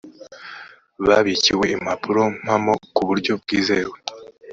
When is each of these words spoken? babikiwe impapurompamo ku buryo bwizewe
babikiwe 1.07 1.65
impapurompamo 1.75 2.73
ku 2.95 3.01
buryo 3.07 3.33
bwizewe 3.41 3.95